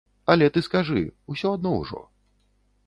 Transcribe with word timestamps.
Але 0.33 0.47
ты 0.55 0.63
скажы, 0.67 1.03
усё 1.35 1.47
адно 1.59 1.77
ўжо. 1.81 2.05